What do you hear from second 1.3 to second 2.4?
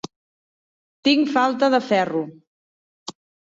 falta de ferro.